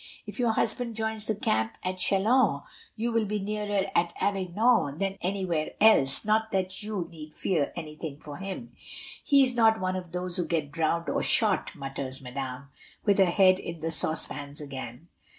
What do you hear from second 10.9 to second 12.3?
or shot," mutters